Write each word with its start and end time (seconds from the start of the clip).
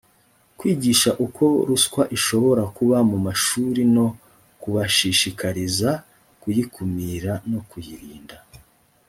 kwigisha 0.57 1.09
uko 1.25 1.45
ruswa 1.67 2.03
ishobora 2.17 2.63
kuba 2.75 2.97
mu 3.09 3.17
mashuri 3.25 3.81
no 3.95 4.07
kubashishikariza 4.61 5.89
kuyikumira 6.41 7.33
no 7.51 7.61
kuyirinda 7.69 8.35